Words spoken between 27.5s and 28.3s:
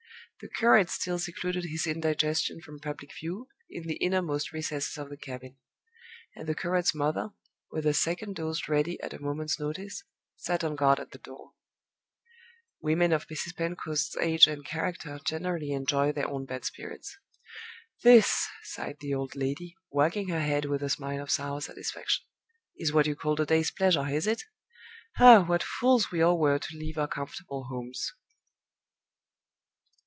homes!"